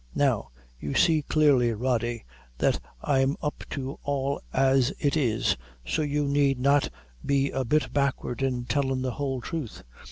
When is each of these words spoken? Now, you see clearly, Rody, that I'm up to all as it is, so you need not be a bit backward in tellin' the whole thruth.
Now, 0.15 0.49
you 0.79 0.95
see 0.95 1.21
clearly, 1.21 1.71
Rody, 1.73 2.25
that 2.57 2.79
I'm 3.03 3.37
up 3.39 3.63
to 3.69 3.99
all 4.01 4.41
as 4.51 4.91
it 4.97 5.15
is, 5.15 5.55
so 5.85 6.01
you 6.01 6.27
need 6.27 6.57
not 6.59 6.89
be 7.23 7.51
a 7.51 7.63
bit 7.63 7.93
backward 7.93 8.41
in 8.41 8.65
tellin' 8.65 9.03
the 9.03 9.11
whole 9.11 9.41
thruth. 9.41 9.83